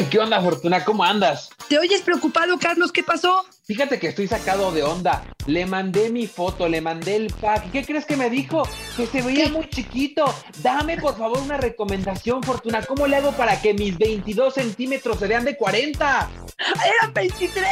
[0.00, 0.82] Ay, ¿qué onda, Fortuna?
[0.82, 1.50] ¿Cómo andas?
[1.68, 2.90] ¿Te oyes preocupado, Carlos?
[2.90, 3.44] ¿Qué pasó?
[3.66, 5.22] Fíjate que estoy sacado de onda.
[5.44, 7.70] Le mandé mi foto, le mandé el pack.
[7.70, 8.62] ¿Qué crees que me dijo?
[8.96, 10.24] Que se veía muy chiquito.
[10.62, 12.80] Dame, por favor, una recomendación, Fortuna.
[12.80, 16.30] ¿Cómo le hago para que mis 22 centímetros se vean de 40?
[16.58, 17.68] Eran 23.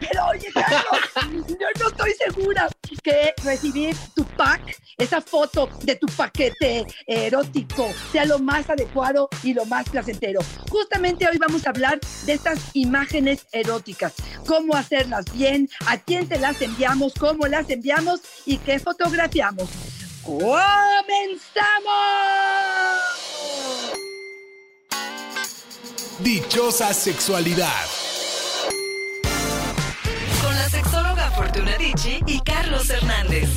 [0.00, 2.70] Pero oye, Carlos, yo no estoy segura
[3.02, 9.54] que recibir tu pack, esa foto de tu paquete erótico, sea lo más adecuado y
[9.54, 10.40] lo más placentero.
[10.70, 14.14] Justamente hoy vamos a hablar de estas imágenes eróticas,
[14.46, 19.68] cómo hacerlas bien, a quién se las enviamos, cómo las enviamos y qué fotografiamos.
[20.22, 20.56] ¡Comenzamos!
[26.18, 27.84] Dichosa sexualidad.
[30.42, 33.48] Con la sexóloga Fortuna Dicci y Carlos Hernández.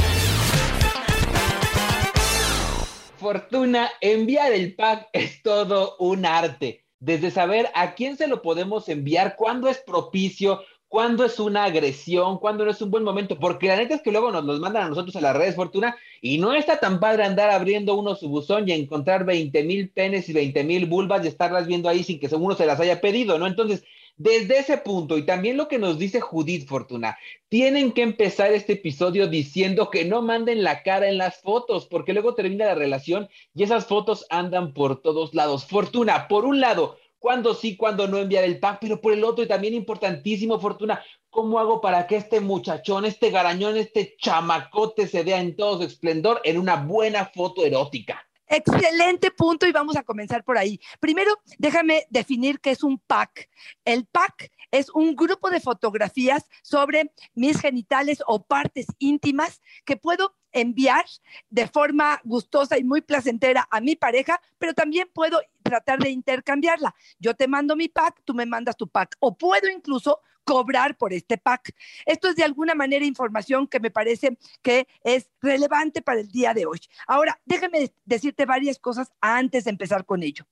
[3.17, 6.85] Fortuna, enviar el pack es todo un arte.
[6.99, 12.37] Desde saber a quién se lo podemos enviar, cuándo es propicio, cuándo es una agresión,
[12.37, 14.83] cuándo no es un buen momento, porque la neta es que luego nos los mandan
[14.83, 18.29] a nosotros a las redes, Fortuna, y no está tan padre andar abriendo uno su
[18.29, 22.19] buzón y encontrar 20 mil penes y 20 mil vulvas y estarlas viendo ahí sin
[22.19, 23.47] que uno se las haya pedido, ¿no?
[23.47, 23.83] Entonces,
[24.19, 27.17] desde ese punto, y también lo que nos dice Judith Fortuna,
[27.47, 32.11] tienen que empezar este episodio diciendo que no manden la cara en las fotos, porque
[32.11, 35.65] luego termina la relación y esas fotos andan por todos lados.
[35.65, 39.45] Fortuna, por un lado, cuándo sí, cuándo no enviar el pack, pero por el otro,
[39.45, 45.23] y también importantísimo, Fortuna, ¿cómo hago para que este muchachón, este garañón, este chamacote se
[45.23, 48.28] vea en todo su esplendor en una buena foto erótica?
[48.51, 50.79] Excelente punto y vamos a comenzar por ahí.
[50.99, 53.47] Primero, déjame definir qué es un pack.
[53.85, 60.35] El pack es un grupo de fotografías sobre mis genitales o partes íntimas que puedo
[60.51, 61.05] enviar
[61.51, 66.95] de forma gustosa y muy placentera a mi pareja, pero también puedo tratar de intercambiarla.
[67.19, 69.15] Yo te mando mi pack, tú me mandas tu pack.
[69.19, 71.75] O puedo incluso cobrar por este pack.
[72.07, 76.55] Esto es de alguna manera información que me parece que es relevante para el día
[76.55, 76.79] de hoy.
[77.05, 80.47] Ahora, déjame decirte varias cosas antes de empezar con ello.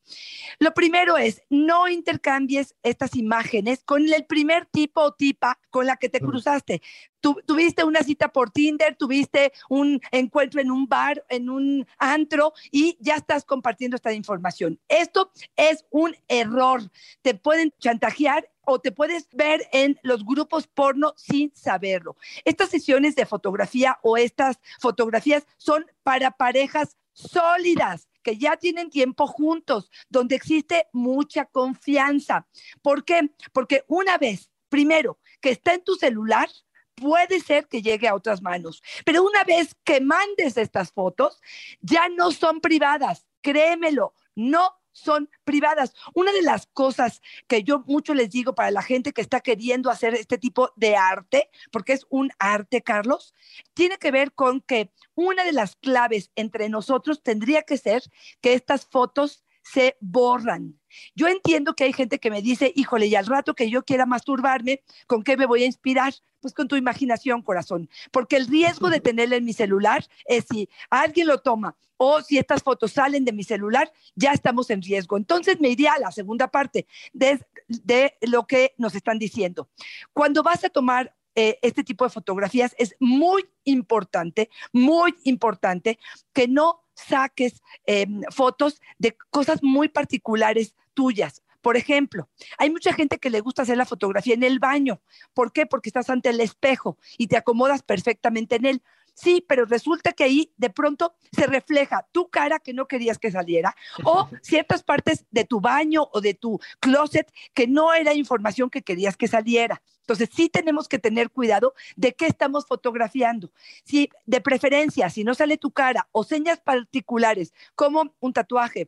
[0.59, 5.97] Lo primero es, no intercambies estas imágenes con el primer tipo o tipa con la
[5.97, 6.83] que te cruzaste.
[7.19, 12.97] tuviste una cita por Tinder, tuviste un encuentro en un bar, en un antro y
[12.99, 14.79] ya estás compartiendo esta información.
[14.87, 16.83] Esto es un error.
[17.23, 22.17] Te pueden chantajear o te puedes ver en los grupos porno sin saberlo.
[22.43, 29.25] Estas sesiones de fotografía o estas fotografías son para parejas sólidas que ya tienen tiempo
[29.25, 32.45] juntos, donde existe mucha confianza.
[32.81, 33.31] ¿Por qué?
[33.53, 36.49] Porque una vez, primero, que está en tu celular,
[36.93, 38.83] puede ser que llegue a otras manos.
[39.05, 41.39] Pero una vez que mandes estas fotos,
[41.79, 45.93] ya no son privadas, créemelo, no son privadas.
[46.13, 49.89] Una de las cosas que yo mucho les digo para la gente que está queriendo
[49.89, 53.33] hacer este tipo de arte, porque es un arte, Carlos,
[53.73, 58.01] tiene que ver con que una de las claves entre nosotros tendría que ser
[58.41, 60.79] que estas fotos se borran.
[61.15, 64.05] Yo entiendo que hay gente que me dice, híjole, y al rato que yo quiera
[64.05, 66.13] masturbarme, ¿con qué me voy a inspirar?
[66.39, 67.89] Pues con tu imaginación, corazón.
[68.11, 72.37] Porque el riesgo de tenerla en mi celular es si alguien lo toma o si
[72.37, 75.17] estas fotos salen de mi celular, ya estamos en riesgo.
[75.17, 79.69] Entonces me iría a la segunda parte de, de lo que nos están diciendo.
[80.13, 85.99] Cuando vas a tomar eh, este tipo de fotografías, es muy importante, muy importante
[86.33, 91.43] que no saques em, fotos de cosas muy particulares tuyas.
[91.61, 95.01] Por ejemplo, hay mucha gente que le gusta hacer la fotografía en el baño.
[95.33, 95.65] ¿Por qué?
[95.65, 98.83] Porque estás ante el espejo y te acomodas perfectamente en él.
[99.17, 103.31] Sí, pero resulta que ahí de pronto se refleja tu cara que no querías que
[103.31, 108.69] saliera o ciertas partes de tu baño o de tu closet que no era información
[108.69, 109.81] que querías que saliera.
[110.01, 113.51] Entonces sí tenemos que tener cuidado de qué estamos fotografiando.
[113.85, 118.87] Si de preferencia, si no sale tu cara o señas particulares como un tatuaje,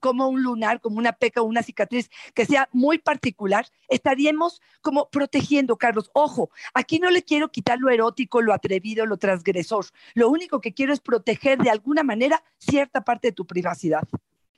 [0.00, 5.08] como un lunar, como una peca o una cicatriz que sea muy particular, estaríamos como
[5.10, 6.10] protegiendo, Carlos.
[6.14, 9.86] Ojo, aquí no le quiero quitar lo erótico, lo atrevido, lo transgresor.
[10.14, 14.02] Lo único que quiero es proteger de alguna manera cierta parte de tu privacidad.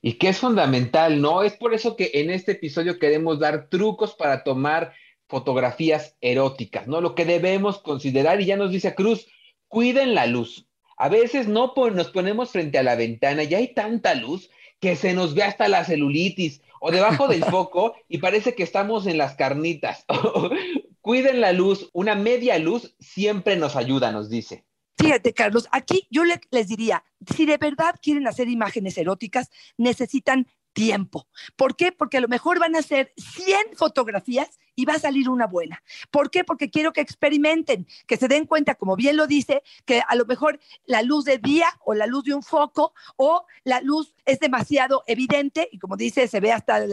[0.00, 1.42] Y que es fundamental, ¿no?
[1.42, 4.92] Es por eso que en este episodio queremos dar trucos para tomar
[5.28, 7.00] fotografías eróticas, ¿no?
[7.00, 9.26] Lo que debemos considerar, y ya nos dice Cruz,
[9.68, 10.66] cuiden la luz.
[10.96, 14.50] A veces no nos ponemos frente a la ventana y hay tanta luz
[14.84, 19.06] que se nos ve hasta la celulitis o debajo del foco y parece que estamos
[19.06, 20.04] en las carnitas.
[21.00, 24.66] Cuiden la luz, una media luz siempre nos ayuda, nos dice.
[24.98, 27.02] Fíjate, Carlos, aquí yo les diría,
[27.34, 31.26] si de verdad quieren hacer imágenes eróticas, necesitan tiempo.
[31.56, 31.92] ¿Por qué?
[31.92, 35.82] Porque a lo mejor van a ser 100 fotografías y va a salir una buena.
[36.10, 36.44] ¿Por qué?
[36.44, 40.26] Porque quiero que experimenten, que se den cuenta, como bien lo dice, que a lo
[40.26, 44.40] mejor la luz de día o la luz de un foco o la luz es
[44.40, 46.84] demasiado evidente y como dice, se ve hasta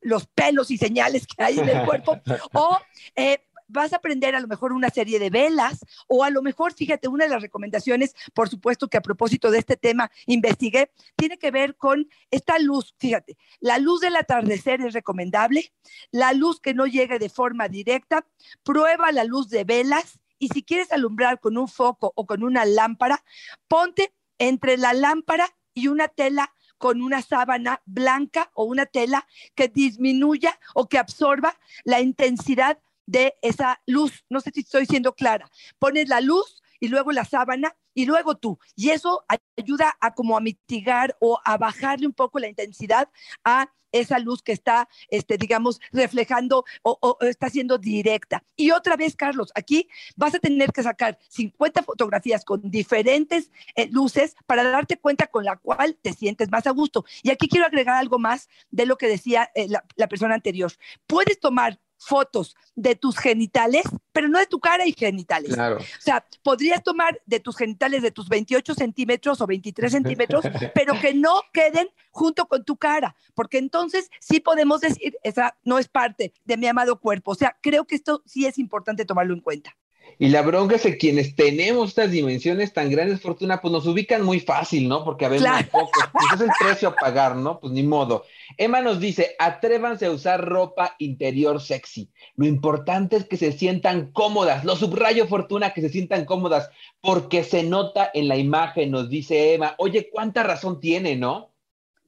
[0.00, 2.20] los pelos y señales que hay en el cuerpo
[2.52, 2.78] o...
[3.14, 5.78] Eh, vas a aprender a lo mejor una serie de velas
[6.08, 9.58] o a lo mejor, fíjate, una de las recomendaciones, por supuesto que a propósito de
[9.58, 14.94] este tema investigué, tiene que ver con esta luz, fíjate, la luz del atardecer es
[14.94, 15.72] recomendable,
[16.10, 18.26] la luz que no llegue de forma directa,
[18.62, 22.64] prueba la luz de velas y si quieres alumbrar con un foco o con una
[22.64, 23.22] lámpara,
[23.66, 29.68] ponte entre la lámpara y una tela con una sábana blanca o una tela que
[29.68, 34.24] disminuya o que absorba la intensidad de esa luz.
[34.28, 35.50] No sé si estoy siendo clara.
[35.78, 38.58] Pones la luz y luego la sábana y luego tú.
[38.76, 39.24] Y eso
[39.56, 43.08] ayuda a como a mitigar o a bajarle un poco la intensidad
[43.44, 48.44] a esa luz que está, este, digamos, reflejando o, está siendo directa.
[48.54, 53.88] Y otra vez, Carlos, aquí vas a tener que sacar 50 fotografías con diferentes eh,
[53.90, 57.06] luces para darte cuenta con la cual te sientes más a gusto.
[57.22, 60.70] Y aquí quiero agregar algo más de lo que decía eh, la, la persona anterior.
[61.06, 65.52] Puedes tomar fotos de tus genitales, pero no de tu cara y genitales.
[65.58, 70.98] O sea, podrías tomar de tus genitales de tus 28 centímetros o 23 centímetros, pero
[71.00, 75.88] que no queden junto con tu cara, porque entonces sí podemos decir, esa no es
[75.88, 77.32] parte de mi amado cuerpo.
[77.32, 79.76] O sea, creo que esto sí es importante tomarlo en cuenta.
[80.18, 84.24] Y la bronca es que quienes tenemos estas dimensiones tan grandes, Fortuna, pues nos ubican
[84.24, 85.04] muy fácil, ¿no?
[85.04, 85.48] Porque a veces.
[85.70, 87.60] Pues es el precio a pagar, ¿no?
[87.60, 88.24] Pues ni modo.
[88.56, 92.10] Emma nos dice, atrévanse a usar ropa interior sexy.
[92.36, 94.64] Lo importante es que se sientan cómodas.
[94.64, 96.70] Lo subrayo, Fortuna, que se sientan cómodas,
[97.00, 99.74] porque se nota en la imagen, nos dice Emma.
[99.78, 101.52] Oye, ¿cuánta razón tiene, no?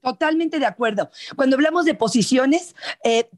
[0.02, 1.10] Totalmente de acuerdo.
[1.36, 2.74] Cuando hablamos de posiciones,
[3.04, 3.28] eh,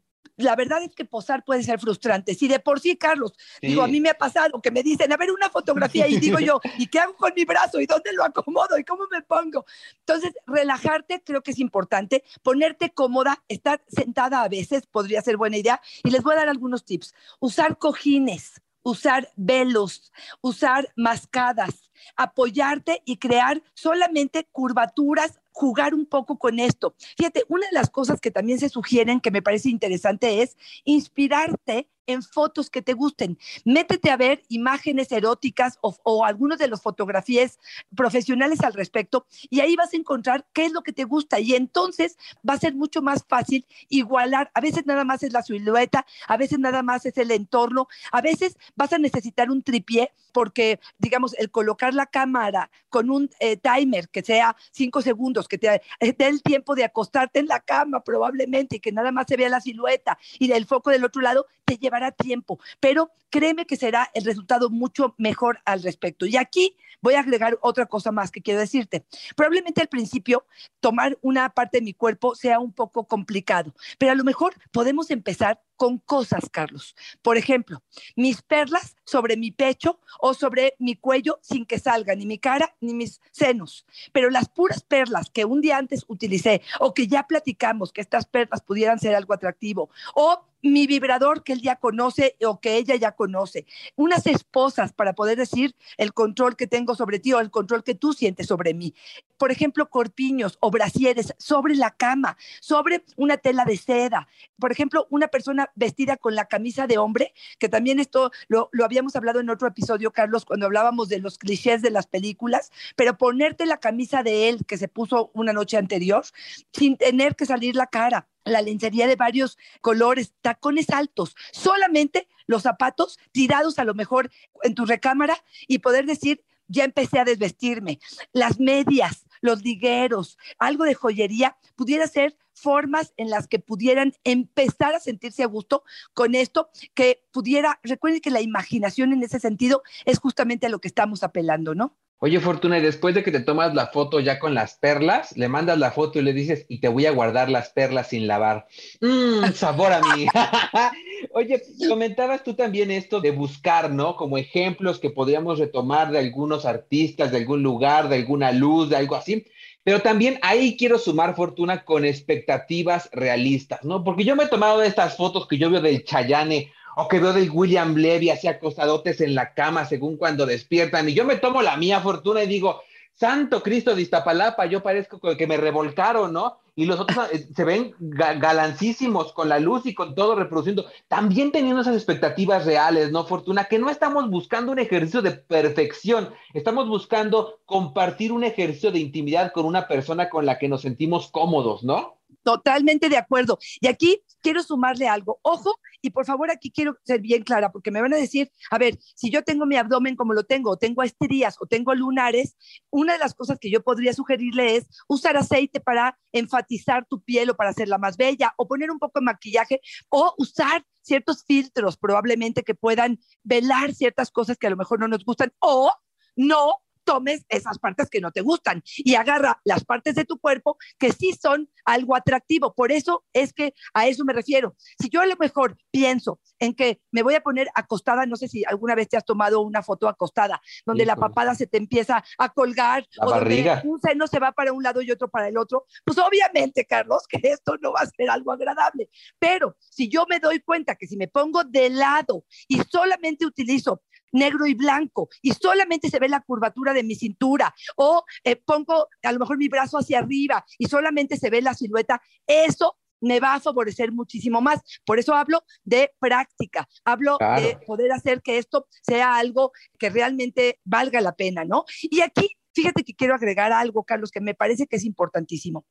[0.42, 2.34] la verdad es que posar puede ser frustrante.
[2.34, 5.16] Si de por sí, Carlos, digo, a mí me ha pasado que me dicen, a
[5.16, 7.80] ver, una fotografía y digo yo, ¿y qué hago con mi brazo?
[7.80, 8.78] ¿Y dónde lo acomodo?
[8.78, 9.64] ¿Y cómo me pongo?
[10.00, 15.56] Entonces, relajarte creo que es importante, ponerte cómoda, estar sentada a veces podría ser buena
[15.56, 15.80] idea.
[16.04, 17.14] Y les voy a dar algunos tips.
[17.40, 26.58] Usar cojines, usar velos, usar mascadas, apoyarte y crear solamente curvaturas jugar un poco con
[26.58, 26.94] esto.
[27.16, 31.88] Fíjate, una de las cosas que también se sugieren que me parece interesante es inspirarte
[32.06, 33.38] en fotos que te gusten.
[33.64, 37.58] Métete a ver imágenes eróticas o, algunos de los fotografías
[37.96, 41.54] profesionales al respecto y ahí vas a encontrar qué es lo que te gusta y
[41.54, 42.16] entonces
[42.48, 44.50] va a ser mucho más fácil igualar.
[44.54, 48.20] A veces nada más es la silueta, a veces nada más es el entorno, a
[48.20, 53.56] veces vas a necesitar un tripié porque, digamos, el colocar la cámara con un eh,
[53.56, 57.60] timer que sea cinco segundos, que te eh, dé el tiempo de acostarte en la
[57.60, 61.22] cama probablemente y que nada más se vea la silueta y del foco del otro
[61.22, 66.24] lado, te llevará tiempo, pero créeme que será el resultado mucho mejor al respecto.
[66.24, 69.04] Y aquí voy a agregar otra cosa más que quiero decirte.
[69.36, 70.46] Probablemente al principio
[70.80, 75.10] tomar una parte de mi cuerpo sea un poco complicado, pero a lo mejor podemos
[75.10, 76.94] empezar con cosas, Carlos.
[77.22, 77.82] Por ejemplo,
[78.14, 82.76] mis perlas sobre mi pecho o sobre mi cuello sin que salga ni mi cara
[82.80, 83.84] ni mis senos.
[84.12, 88.26] Pero las puras perlas que un día antes utilicé o que ya platicamos que estas
[88.26, 92.96] perlas pudieran ser algo atractivo o mi vibrador que él ya conoce o que ella
[92.96, 93.66] ya conoce.
[93.96, 97.94] Unas esposas para poder decir el control que tengo sobre ti o el control que
[97.94, 98.94] tú sientes sobre mí.
[99.36, 104.28] Por ejemplo, corpiños o brasieres sobre la cama, sobre una tela de seda.
[104.58, 108.84] Por ejemplo, una persona vestida con la camisa de hombre, que también esto lo, lo
[108.84, 113.18] habíamos hablado en otro episodio, Carlos, cuando hablábamos de los clichés de las películas, pero
[113.18, 116.24] ponerte la camisa de él que se puso una noche anterior
[116.72, 122.62] sin tener que salir la cara la lencería de varios colores, tacones altos, solamente los
[122.62, 124.30] zapatos tirados a lo mejor
[124.62, 128.00] en tu recámara y poder decir, ya empecé a desvestirme.
[128.32, 134.94] Las medias, los ligueros, algo de joyería, pudiera ser formas en las que pudieran empezar
[134.94, 135.84] a sentirse a gusto
[136.14, 140.80] con esto, que pudiera, recuerden que la imaginación en ese sentido es justamente a lo
[140.80, 141.96] que estamos apelando, ¿no?
[142.24, 145.48] Oye, Fortuna, y después de que te tomas la foto ya con las perlas, le
[145.48, 148.68] mandas la foto y le dices, y te voy a guardar las perlas sin lavar.
[149.00, 150.30] Mmm, sabor a mí.
[151.34, 154.14] Oye, comentabas tú también esto de buscar, ¿no?
[154.14, 158.98] Como ejemplos que podríamos retomar de algunos artistas, de algún lugar, de alguna luz, de
[158.98, 159.44] algo así.
[159.82, 164.04] Pero también ahí quiero sumar fortuna con expectativas realistas, ¿no?
[164.04, 167.32] Porque yo me he tomado estas fotos que yo veo del Chayane o que veo
[167.32, 171.62] del William Levy así acostadotes en la cama según cuando despiertan, y yo me tomo
[171.62, 172.82] la mía fortuna y digo,
[173.14, 176.61] Santo Cristo de Iztapalapa, yo parezco que me revolcaron, ¿no?
[176.74, 181.52] Y los otros eh, se ven galancísimos con la luz y con todo reproduciendo, también
[181.52, 183.66] teniendo esas expectativas reales, ¿no, Fortuna?
[183.66, 189.52] Que no estamos buscando un ejercicio de perfección, estamos buscando compartir un ejercicio de intimidad
[189.52, 192.18] con una persona con la que nos sentimos cómodos, ¿no?
[192.42, 193.58] Totalmente de acuerdo.
[193.80, 195.38] Y aquí quiero sumarle algo.
[195.42, 198.78] Ojo, y por favor aquí quiero ser bien clara, porque me van a decir, a
[198.78, 202.56] ver, si yo tengo mi abdomen como lo tengo, o tengo estrías, o tengo lunares,
[202.90, 206.61] una de las cosas que yo podría sugerirle es usar aceite para enfatizar
[207.08, 210.84] tu piel o para hacerla más bella, o poner un poco de maquillaje, o usar
[211.02, 215.52] ciertos filtros probablemente que puedan velar ciertas cosas que a lo mejor no nos gustan,
[215.58, 215.90] o
[216.36, 220.76] no tomes esas partes que no te gustan y agarra las partes de tu cuerpo
[220.98, 222.74] que sí son algo atractivo.
[222.74, 224.74] Por eso es que a eso me refiero.
[225.00, 228.48] Si yo a lo mejor pienso en que me voy a poner acostada, no sé
[228.48, 232.22] si alguna vez te has tomado una foto acostada, donde la papada se te empieza
[232.38, 233.76] a colgar o barriga.
[233.76, 236.84] donde un seno se va para un lado y otro para el otro, pues obviamente,
[236.84, 239.08] Carlos, que esto no va a ser algo agradable.
[239.38, 244.02] Pero si yo me doy cuenta que si me pongo de lado y solamente utilizo
[244.32, 249.08] negro y blanco y solamente se ve la curvatura de mi cintura o eh, pongo
[249.22, 253.40] a lo mejor mi brazo hacia arriba y solamente se ve la silueta, eso me
[253.40, 254.80] va a favorecer muchísimo más.
[255.06, 260.80] Por eso hablo de práctica, hablo de poder hacer que esto sea algo que realmente
[260.84, 261.84] valga la pena, ¿no?
[262.02, 265.86] Y aquí, fíjate que quiero agregar algo, Carlos, que me parece que es importantísimo.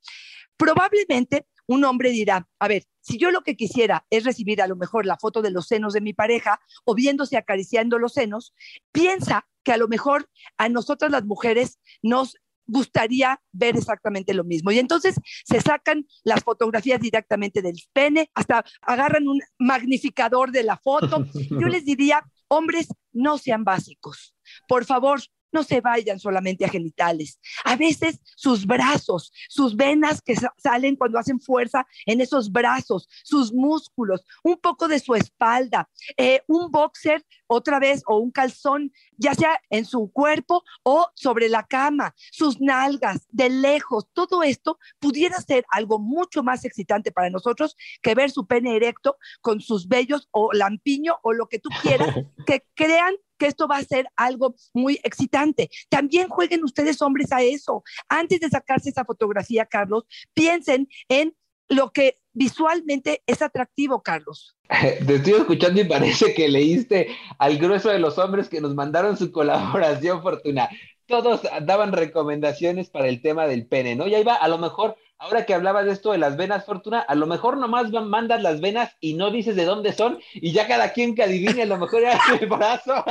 [0.56, 4.76] Probablemente un hombre dirá, a ver, si yo lo que quisiera es recibir a lo
[4.76, 8.54] mejor la foto de los senos de mi pareja o viéndose acariciando los senos,
[8.92, 12.36] piensa que a lo mejor a nosotras las mujeres nos
[12.66, 14.70] gustaría ver exactamente lo mismo.
[14.70, 20.76] Y entonces se sacan las fotografías directamente del pene, hasta agarran un magnificador de la
[20.76, 21.26] foto.
[21.50, 24.34] Yo les diría, hombres, no sean básicos.
[24.68, 25.20] Por favor,
[25.52, 27.38] no se vayan solamente a genitales.
[27.64, 33.52] A veces sus brazos, sus venas que salen cuando hacen fuerza en esos brazos, sus
[33.52, 39.34] músculos, un poco de su espalda, eh, un boxer otra vez o un calzón, ya
[39.34, 45.40] sea en su cuerpo o sobre la cama, sus nalgas, de lejos, todo esto pudiera
[45.40, 50.28] ser algo mucho más excitante para nosotros que ver su pene erecto con sus vellos
[50.30, 52.08] o lampiño o lo que tú quieras,
[52.46, 53.14] que crean
[53.46, 55.70] esto va a ser algo muy excitante.
[55.88, 57.82] También jueguen ustedes hombres a eso.
[58.08, 61.34] Antes de sacarse esa fotografía, Carlos, piensen en
[61.68, 64.56] lo que visualmente es atractivo, Carlos.
[65.06, 67.08] Te estoy escuchando y parece que leíste
[67.38, 70.68] al grueso de los hombres que nos mandaron su colaboración, Fortuna.
[71.06, 74.06] Todos daban recomendaciones para el tema del pene, ¿no?
[74.06, 76.98] Y ahí va, a lo mejor ahora que hablabas de esto de las venas, Fortuna,
[76.98, 80.66] a lo mejor nomás mandas las venas y no dices de dónde son y ya
[80.66, 82.02] cada quien que adivine a lo mejor
[82.40, 83.04] el brazo.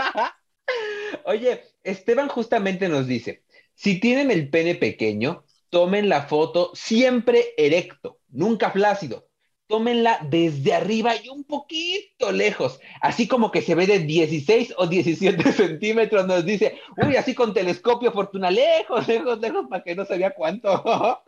[1.26, 3.44] Oye, Esteban justamente nos dice,
[3.76, 9.30] si tienen el pene pequeño, tomen la foto siempre erecto, nunca flácido.
[9.68, 14.86] Tómenla desde arriba y un poquito lejos, así como que se ve de 16 o
[14.86, 20.04] 17 centímetros, nos dice, uy, así con telescopio, fortuna, lejos, lejos, lejos, para que no
[20.04, 21.24] sabía cuánto.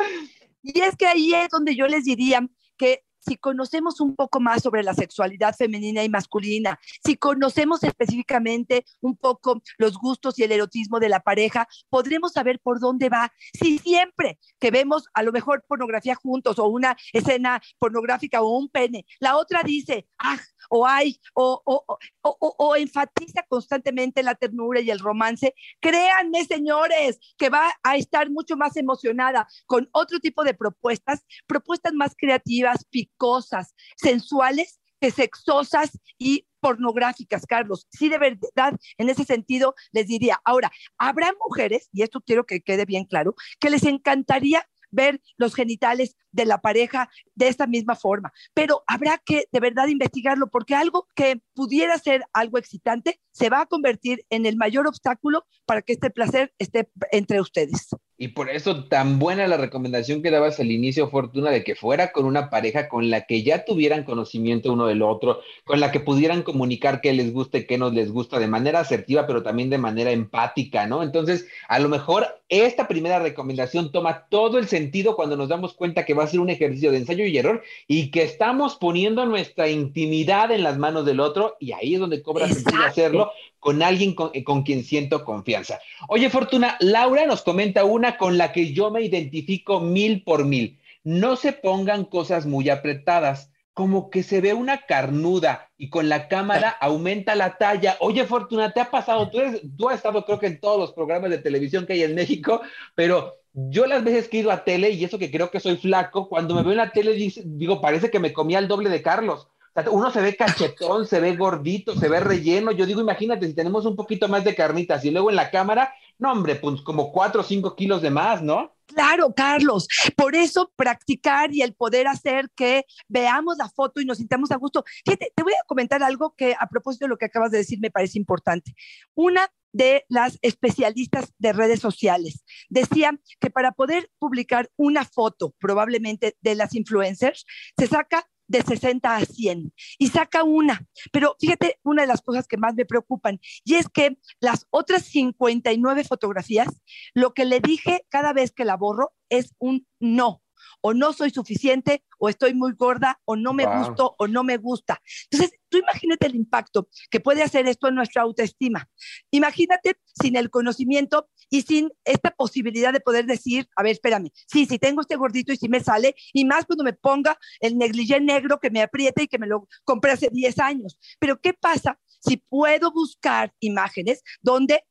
[0.63, 4.63] Y es que ahí es donde yo les diría que si conocemos un poco más
[4.63, 10.51] sobre la sexualidad femenina y masculina, si conocemos específicamente un poco los gustos y el
[10.51, 13.31] erotismo de la pareja, podremos saber por dónde va.
[13.53, 18.69] Si siempre que vemos a lo mejor pornografía juntos o una escena pornográfica o un
[18.69, 20.37] pene, la otra dice, ah,
[20.69, 27.19] o hay, o, o, o, o enfatiza constantemente la ternura y el romance, créanme, señores,
[27.37, 32.85] que va a estar mucho más emocionada con otro tipo de propuestas, propuestas más creativas,
[33.23, 37.87] cosas sensuales que sexosas y pornográficas, Carlos.
[37.89, 42.59] Sí, de verdad, en ese sentido les diría, ahora, habrá mujeres, y esto quiero que
[42.59, 47.95] quede bien claro, que les encantaría ver los genitales de la pareja de esta misma
[47.95, 53.49] forma, pero habrá que de verdad investigarlo porque algo que pudiera ser algo excitante se
[53.49, 57.87] va a convertir en el mayor obstáculo para que este placer esté entre ustedes.
[58.23, 62.13] Y por eso tan buena la recomendación que dabas al inicio, Fortuna, de que fuera
[62.13, 65.99] con una pareja con la que ya tuvieran conocimiento uno del otro, con la que
[65.99, 69.69] pudieran comunicar qué les gusta y qué no les gusta de manera asertiva, pero también
[69.69, 71.03] de manera empática, ¿no?
[71.03, 72.25] Entonces, a lo mejor
[72.61, 76.39] esta primera recomendación toma todo el sentido cuando nos damos cuenta que va a ser
[76.39, 81.05] un ejercicio de ensayo y error y que estamos poniendo nuestra intimidad en las manos
[81.05, 85.23] del otro y ahí es donde cobra sentido hacerlo con alguien con, con, quien siento
[85.23, 85.79] confianza.
[86.09, 90.79] Oye, Fortuna, Laura nos comenta una con la que yo me identifico mil por mil.
[91.03, 93.52] No se pongan cosas muy apretadas.
[93.73, 97.97] Como que se ve una carnuda y con la cámara aumenta la talla.
[97.99, 99.29] Oye, Fortuna, ¿te ha pasado?
[99.29, 99.39] Tú,
[99.77, 102.61] tú has estado creo que en todos los programas de televisión que hay en México,
[102.95, 105.77] pero yo las veces que he ido a tele, y eso que creo que soy
[105.77, 109.01] flaco, cuando me veo en la tele digo, parece que me comía el doble de
[109.01, 109.47] Carlos.
[109.91, 112.71] uno se ve cachetón, se ve gordito, se ve relleno.
[112.71, 115.93] Yo digo, imagínate, si tenemos un poquito más de carnitas y luego en la cámara,
[116.19, 118.73] no, hombre, pues como cuatro o cinco kilos de más, ¿no?
[118.85, 119.87] Claro, Carlos.
[120.15, 124.57] Por eso practicar y el poder hacer que veamos la foto y nos sintamos a
[124.57, 124.83] gusto.
[125.05, 127.79] Fíjate, te voy a comentar algo que a propósito de lo que acabas de decir
[127.79, 128.73] me parece importante.
[129.15, 136.37] Una de las especialistas de redes sociales decía que para poder publicar una foto, probablemente
[136.41, 137.45] de las influencers,
[137.77, 140.85] se saca de 60 a 100 y saca una.
[141.11, 145.03] Pero fíjate, una de las cosas que más me preocupan y es que las otras
[145.03, 146.67] 59 fotografías,
[147.13, 150.42] lo que le dije cada vez que la borro es un no
[150.81, 154.57] o no soy suficiente, o estoy muy gorda, o no me gusto, o no me
[154.57, 155.01] gusta.
[155.29, 158.87] Entonces, tú imagínate el impacto que puede hacer esto en nuestra autoestima.
[159.31, 164.65] Imagínate sin el conocimiento y sin esta posibilidad de poder decir, a ver, espérame, sí,
[164.65, 168.19] sí tengo este gordito y si me sale, y más cuando me ponga el negligé
[168.19, 170.99] negro que me aprieta y que me lo compré hace 10 años.
[171.19, 174.83] Pero ¿qué pasa si puedo buscar imágenes donde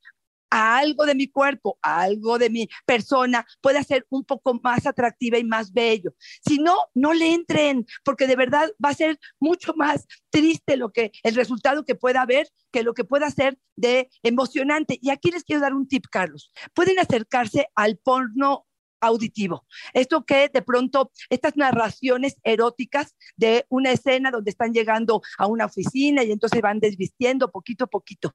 [0.52, 5.44] algo de mi cuerpo, algo de mi persona puede ser un poco más atractiva y
[5.44, 6.14] más bello.
[6.47, 10.92] Si no, no le entren, porque de verdad va a ser mucho más triste lo
[10.92, 14.99] que el resultado que pueda haber que lo que pueda ser de emocionante.
[15.00, 16.52] Y aquí les quiero dar un tip, Carlos.
[16.75, 18.66] Pueden acercarse al porno
[19.00, 19.66] auditivo.
[19.94, 25.66] Esto que de pronto, estas narraciones eróticas de una escena donde están llegando a una
[25.66, 28.35] oficina y entonces van desvistiendo poquito a poquito.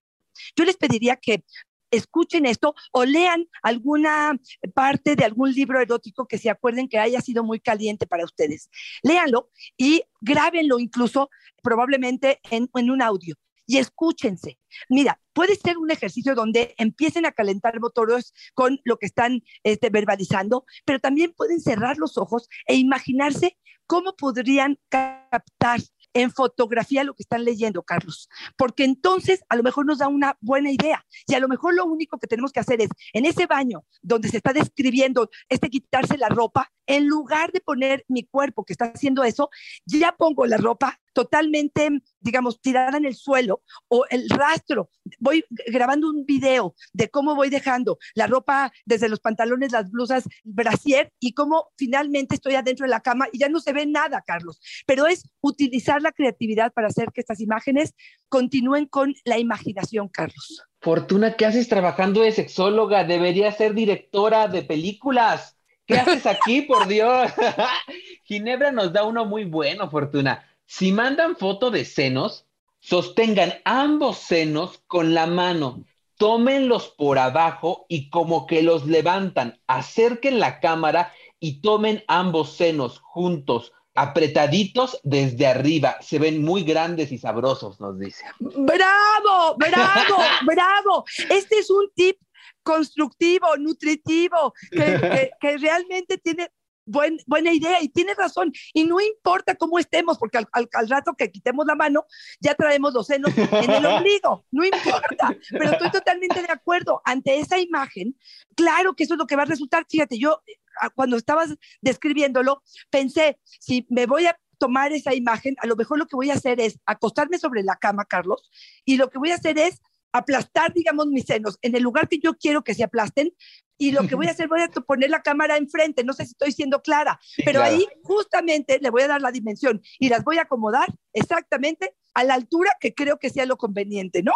[0.56, 1.44] Yo les pediría que
[1.92, 4.38] escuchen esto o lean alguna
[4.74, 8.70] parte de algún libro erótico que se acuerden que haya sido muy caliente para ustedes.
[9.04, 11.30] Léanlo y grábenlo incluso
[11.64, 14.58] probablemente en, un audio y escúchense.
[14.90, 19.90] Mira, puede ser un ejercicio donde empiecen a calentar motores con lo que están este,
[19.90, 25.82] verbalizando, pero también pueden cerrar los ojos e imaginarse cómo podrían captar
[26.22, 30.38] en fotografía lo que están leyendo, Carlos, porque entonces a lo mejor nos da una
[30.42, 33.46] buena idea y a lo mejor lo único que tenemos que hacer es en ese
[33.46, 38.64] baño donde se está describiendo este quitarse la ropa, en lugar de poner mi cuerpo
[38.64, 39.50] que está haciendo eso,
[39.86, 44.92] ya pongo la ropa totalmente, digamos, tirada en el suelo o el rastro.
[45.18, 50.26] Voy grabando un video de cómo voy dejando la ropa desde los pantalones, las blusas,
[50.44, 54.24] brasier y cómo finalmente estoy adentro de la cama y ya no se ve nada,
[54.28, 54.62] Carlos.
[54.86, 57.96] Pero es utilizar la creatividad para hacer que estas imágenes
[58.30, 60.68] continúen con la imaginación, Carlos.
[60.82, 63.06] Fortuna, ¿qué haces trabajando de sexóloga?
[63.06, 65.58] Debería ser directora de películas.
[65.88, 67.32] ¿Qué haces aquí, por Dios?
[68.26, 70.44] Ginebra nos da uno muy bueno, Fortuna.
[70.68, 72.46] Si mandan foto de senos,
[72.80, 75.86] sostengan ambos senos con la mano,
[76.18, 83.00] tómenlos por abajo y como que los levantan, acerquen la cámara y tomen ambos senos
[83.00, 85.96] juntos, apretaditos desde arriba.
[86.02, 88.26] Se ven muy grandes y sabrosos, nos dice.
[88.40, 91.06] Bravo, bravo, bravo.
[91.30, 92.18] Este es un tip
[92.62, 96.52] constructivo, nutritivo, que, que realmente tiene
[96.88, 98.52] buena idea y tiene razón.
[98.74, 102.06] Y no importa cómo estemos, porque al, rato que quitemos la mano,
[102.40, 104.46] ya traemos los senos en el ombligo.
[104.52, 105.36] No importa.
[105.50, 107.02] Pero estoy totalmente de acuerdo.
[107.06, 108.18] Ante esa imagen,
[108.56, 109.86] claro que eso es lo que va a resultar.
[109.90, 110.42] Fíjate, yo
[110.82, 116.00] ah, cuando estabas describiéndolo, pensé, si me voy a tomar esa imagen, a lo mejor
[116.00, 118.50] lo que voy a hacer es acostarme sobre la cama, Carlos,
[118.86, 122.20] y lo que voy a hacer es aplastar, digamos, mis senos en el lugar que
[122.20, 123.34] yo quiero que se aplasten.
[123.80, 126.32] Y lo que voy a hacer, voy a poner la cámara enfrente, no sé si
[126.32, 130.40] estoy siendo clara, pero ahí justamente le voy a dar la dimensión y las voy
[130.40, 134.34] a acomodar exactamente a la altura que creo que sea lo conveniente, ¿no?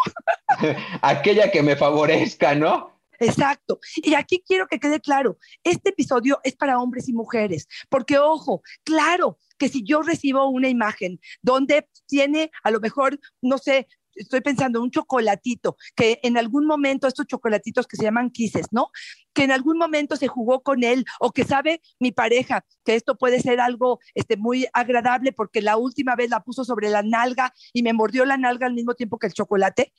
[1.01, 3.01] Aquella que me favorezca, ¿no?
[3.21, 3.79] Exacto.
[3.95, 8.61] Y aquí quiero que quede claro, este episodio es para hombres y mujeres, porque ojo,
[8.83, 14.41] claro que si yo recibo una imagen donde tiene a lo mejor, no sé, estoy
[14.41, 18.89] pensando, un chocolatito, que en algún momento, estos chocolatitos que se llaman kisses, ¿no?
[19.33, 23.17] Que en algún momento se jugó con él o que sabe mi pareja que esto
[23.17, 27.53] puede ser algo este, muy agradable porque la última vez la puso sobre la nalga
[27.73, 29.93] y me mordió la nalga al mismo tiempo que el chocolate,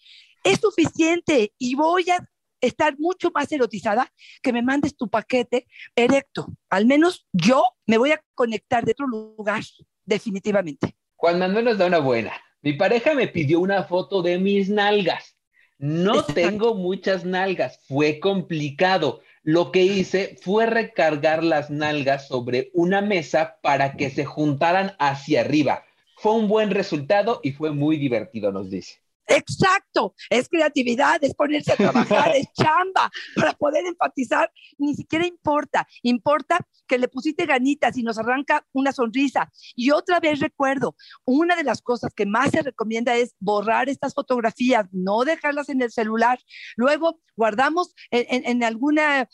[0.45, 2.29] es suficiente y voy a
[2.61, 6.47] estar mucho más erotizada que me mandes tu paquete erecto.
[6.71, 9.63] Al menos yo me voy a conectar de otro lugar,
[10.05, 10.97] definitivamente.
[11.17, 12.33] Juan Manuel nos da una buena.
[12.63, 15.37] Mi pareja me pidió una foto de mis nalgas.
[15.79, 19.21] No tengo muchas nalgas, fue complicado.
[19.43, 25.41] Lo que hice fue recargar las nalgas sobre una mesa para que se juntaran hacia
[25.41, 25.85] arriba.
[26.17, 29.01] fue un buen resultado y fue muy divertido, nos dice.
[29.27, 35.87] Exacto, es creatividad, es ponerse a trabajar, es chamba para poder enfatizar, ni siquiera importa,
[36.03, 39.51] importa que le pusiste ganitas y nos arranca una sonrisa.
[39.75, 44.13] Y otra vez recuerdo, una de las cosas que más se recomienda es borrar estas
[44.15, 46.39] fotografías, no dejarlas en el celular.
[46.77, 49.27] Luego guardamos en, algún eh,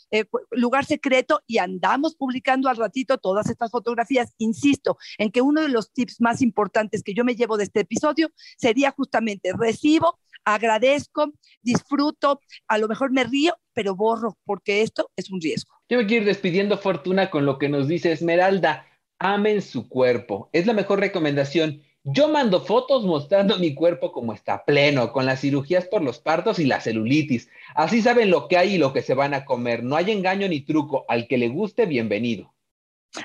[0.51, 4.33] lugar secreto y andamos publicando al ratito todas estas fotografías.
[4.37, 7.81] Insisto en que uno de los tips más importantes que yo me llevo de este
[7.81, 15.11] episodio sería justamente recibo, agradezco, disfruto, a lo mejor me río, pero borro, porque esto
[15.15, 15.73] es un riesgo.
[15.89, 18.85] Yo me quiero ir despidiendo, Fortuna, con lo que nos dice Esmeralda.
[19.19, 20.49] Amen su cuerpo.
[20.53, 21.81] Es la mejor recomendación.
[22.03, 26.57] Yo mando fotos mostrando mi cuerpo como está pleno, con las cirugías por los partos
[26.59, 27.49] y la celulitis.
[27.75, 29.83] Así saben lo que hay y lo que se van a comer.
[29.83, 31.05] No hay engaño ni truco.
[31.09, 32.53] Al que le guste, bienvenido.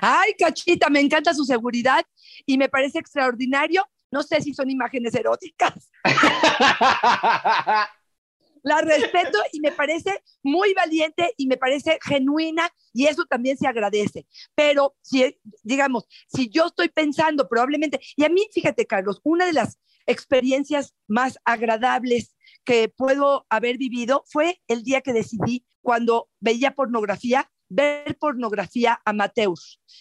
[0.00, 2.04] Ay, Cachita, me encanta su seguridad
[2.46, 5.90] y me parece extraordinario no sé si son imágenes eróticas.
[8.62, 13.66] la respeto y me parece muy valiente y me parece genuina y eso también se
[13.66, 14.24] agradece.
[14.54, 19.52] Pero si, digamos, si yo estoy pensando probablemente, y a mí, fíjate, Carlos, una de
[19.52, 26.70] las experiencias más agradables que puedo haber vivido fue el día que decidí, cuando veía
[26.76, 29.54] pornografía, ver pornografía amateur,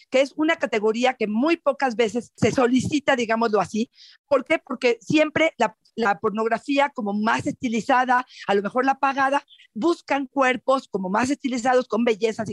[0.10, 3.90] que es una categoría que muy pocas veces se solicita, digámoslo así.
[4.28, 4.60] ¿Por qué?
[4.60, 5.76] Porque siempre la,
[6.20, 12.04] pornografía como más estilizada, a lo mejor la pagada, buscan cuerpos como más estilizados, con
[12.04, 12.50] bellezas.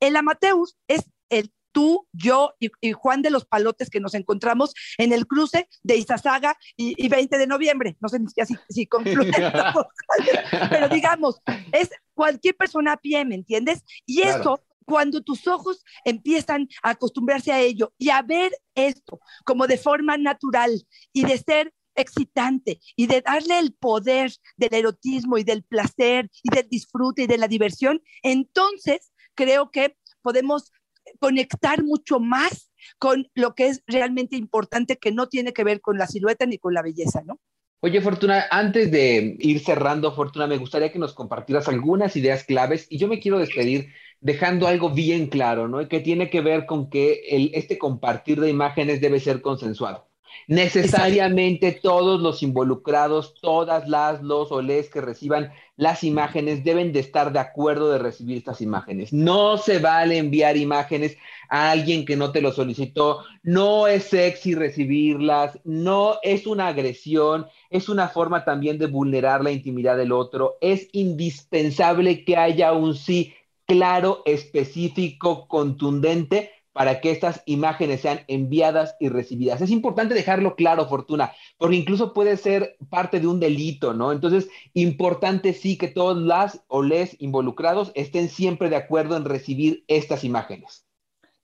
[0.00, 5.12] El amateur es el tú, yo y, Juan de los Palotes que nos encontramos en
[5.12, 7.96] el cruce de Izazaga y, 20 de noviembre.
[8.00, 8.88] No sé si, si
[10.70, 11.40] pero digamos,
[11.72, 13.82] es cualquier persona a pie, ¿me entiendes?
[14.06, 19.66] Y eso cuando tus ojos empiezan a acostumbrarse a ello y a ver esto como
[19.66, 20.70] de forma natural
[21.12, 26.54] y de ser excitante y de darle el poder del erotismo y del placer y
[26.54, 30.72] del disfrute y de la diversión, entonces creo que podemos
[31.18, 35.98] conectar mucho más con lo que es realmente importante, que no tiene que ver con
[35.98, 37.38] la silueta ni con la belleza, ¿no?
[37.80, 42.86] Oye, Fortuna, antes de ir cerrando, Fortuna, me gustaría que nos compartieras algunas ideas claves
[42.88, 43.88] y yo me quiero despedir
[44.20, 45.88] dejando algo bien claro, ¿no?
[45.88, 47.22] Que tiene que ver con que
[47.54, 50.11] este compartir de imágenes debe ser consensuado.
[50.46, 57.00] Necesariamente todos los involucrados, todas las, los o les que reciban las imágenes deben de
[57.00, 59.12] estar de acuerdo de recibir estas imágenes.
[59.12, 61.16] No se vale enviar imágenes
[61.48, 63.24] a alguien que no te lo solicitó.
[63.42, 69.50] No es sexy recibirlas, no es una agresión, es una forma también de vulnerar la
[69.50, 70.58] intimidad del otro.
[70.60, 73.34] Es indispensable que haya un sí
[73.66, 79.60] claro, específico, contundente para que estas imágenes sean enviadas y recibidas.
[79.60, 84.12] Es importante dejarlo claro, Fortuna, porque incluso puede ser parte de un delito, ¿no?
[84.12, 89.84] Entonces, importante sí que todos las o les involucrados estén siempre de acuerdo en recibir
[89.86, 90.86] estas imágenes.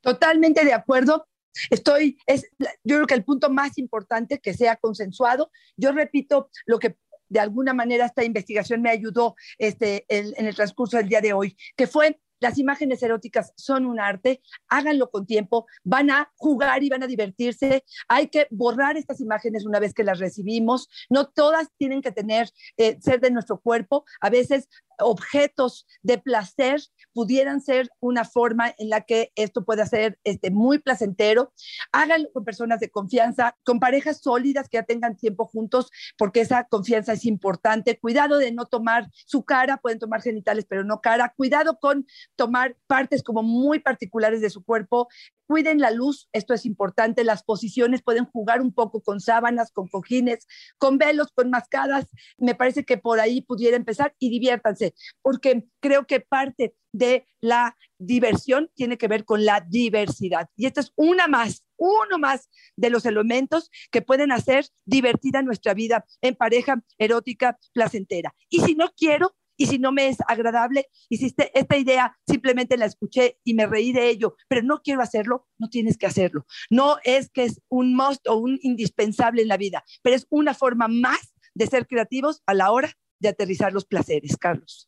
[0.00, 1.26] Totalmente de acuerdo.
[1.70, 2.46] Estoy, es,
[2.84, 5.50] yo creo que el punto más importante que sea consensuado.
[5.76, 6.96] Yo repito lo que
[7.28, 11.56] de alguna manera esta investigación me ayudó este, en el transcurso del día de hoy,
[11.76, 16.88] que fue las imágenes eróticas son un arte, háganlo con tiempo, van a jugar y
[16.88, 17.84] van a divertirse.
[18.08, 20.88] Hay que borrar estas imágenes una vez que las recibimos.
[21.08, 24.04] No todas tienen que tener, eh, ser de nuestro cuerpo.
[24.20, 24.68] A veces
[24.98, 26.80] objetos de placer
[27.12, 31.52] pudieran ser una forma en la que esto pueda ser este, muy placentero.
[31.92, 36.64] Háganlo con personas de confianza, con parejas sólidas que ya tengan tiempo juntos, porque esa
[36.64, 37.98] confianza es importante.
[37.98, 41.32] Cuidado de no tomar su cara, pueden tomar genitales, pero no cara.
[41.36, 42.06] Cuidado con
[42.36, 45.08] tomar partes como muy particulares de su cuerpo.
[45.48, 47.24] Cuiden la luz, esto es importante.
[47.24, 52.04] Las posiciones pueden jugar un poco con sábanas, con cojines, con velos, con mascadas.
[52.36, 57.78] Me parece que por ahí pudiera empezar y diviértanse, porque creo que parte de la
[57.96, 60.50] diversión tiene que ver con la diversidad.
[60.54, 65.72] Y esta es una más, uno más de los elementos que pueden hacer divertida nuestra
[65.72, 68.34] vida en pareja erótica placentera.
[68.50, 72.86] Y si no quiero, y si no me es agradable este, esta idea simplemente la
[72.86, 76.46] escuché y me reí de ello, pero no quiero hacerlo, no tienes que hacerlo.
[76.70, 80.54] No es que es un must o un indispensable en la vida, pero es una
[80.54, 84.87] forma más de ser creativos a la hora de aterrizar los placeres, Carlos.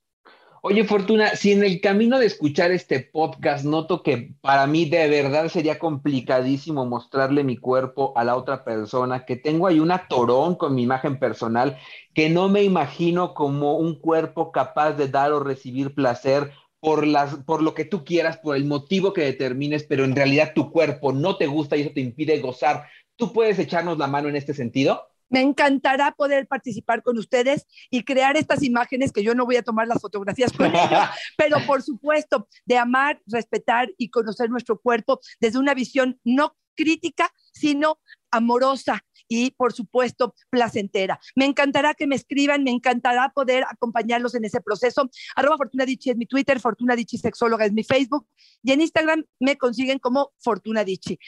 [0.63, 5.09] Oye, Fortuna, si en el camino de escuchar este podcast noto que para mí de
[5.09, 10.57] verdad sería complicadísimo mostrarle mi cuerpo a la otra persona, que tengo ahí una torón
[10.57, 11.79] con mi imagen personal,
[12.15, 17.37] que no me imagino como un cuerpo capaz de dar o recibir placer por, las,
[17.37, 21.13] por lo que tú quieras, por el motivo que determines, pero en realidad tu cuerpo
[21.13, 22.87] no te gusta y eso te impide gozar
[23.21, 25.10] ¿Tú puedes echarnos la mano en este sentido?
[25.31, 29.63] Me encantará poder participar con ustedes y crear estas imágenes que yo no voy a
[29.63, 35.21] tomar las fotografías con ellos, pero por supuesto, de amar, respetar y conocer nuestro cuerpo
[35.41, 37.99] desde una visión no crítica, sino
[38.31, 41.21] amorosa y, por supuesto, placentera.
[41.37, 45.09] Me encantará que me escriban, me encantará poder acompañarlos en ese proceso.
[45.37, 48.27] Arroba Fortuna Dichi es mi Twitter, Fortuna Dichi Sexóloga es mi Facebook
[48.63, 51.19] y en Instagram me consiguen como Fortuna Dichi.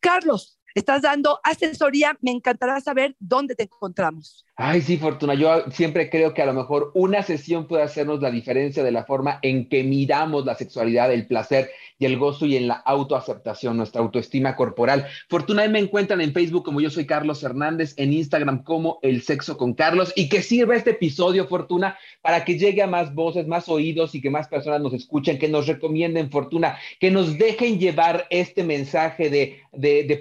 [0.00, 4.44] Carlos, estás dando asesoría, me encantará saber dónde te encontramos.
[4.56, 8.30] Ay, sí, Fortuna, yo siempre creo que a lo mejor una sesión puede hacernos la
[8.30, 12.56] diferencia de la forma en que miramos la sexualidad, el placer y el gozo y
[12.56, 15.06] en la autoaceptación, nuestra autoestima corporal.
[15.28, 19.56] Fortuna, me encuentran en Facebook como yo soy Carlos Hernández, en Instagram como El Sexo
[19.56, 23.68] con Carlos y que sirva este episodio, Fortuna, para que llegue a más voces, más
[23.68, 28.26] oídos y que más personas nos escuchen, que nos recomienden, Fortuna, que nos dejen llevar
[28.30, 30.16] este mensaje de, de, de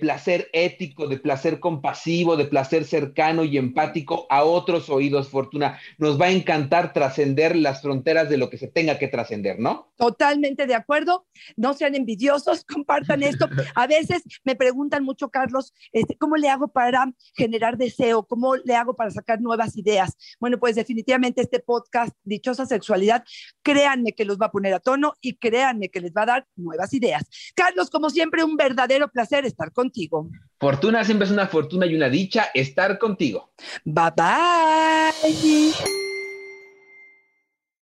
[0.52, 5.80] ético, de placer compasivo, de placer cercano y empático a otros oídos, Fortuna.
[5.98, 9.94] Nos va a encantar trascender las fronteras de lo que se tenga que trascender, ¿no?
[9.96, 11.26] Totalmente de acuerdo.
[11.56, 13.48] No sean envidiosos, compartan esto.
[13.76, 18.24] A veces me preguntan mucho, Carlos, este, ¿cómo le hago para generar deseo?
[18.24, 20.18] ¿Cómo le hago para sacar nuevas ideas?
[20.40, 23.24] Bueno, pues definitivamente este podcast, Dichosa Sexualidad,
[23.62, 26.48] créanme que los va a poner a tono y créanme que les va a dar
[26.56, 27.24] nuevas ideas.
[27.56, 30.30] Carlos, como siempre, un verdadero placer estar contigo.
[30.60, 33.50] Fortuna siempre es una fortuna y una dicha estar contigo.
[33.84, 36.13] Bye bye.